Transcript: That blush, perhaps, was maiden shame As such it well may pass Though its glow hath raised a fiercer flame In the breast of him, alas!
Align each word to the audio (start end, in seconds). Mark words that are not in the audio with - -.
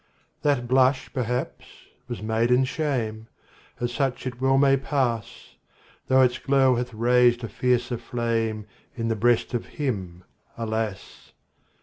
That 0.41 0.67
blush, 0.67 1.13
perhaps, 1.13 1.67
was 2.07 2.23
maiden 2.23 2.65
shame 2.65 3.27
As 3.79 3.91
such 3.93 4.25
it 4.25 4.41
well 4.41 4.57
may 4.57 4.75
pass 4.75 5.53
Though 6.07 6.23
its 6.23 6.39
glow 6.39 6.73
hath 6.75 6.91
raised 6.91 7.43
a 7.43 7.47
fiercer 7.47 7.99
flame 7.99 8.65
In 8.95 9.09
the 9.09 9.15
breast 9.15 9.53
of 9.53 9.67
him, 9.77 10.23
alas! 10.57 11.33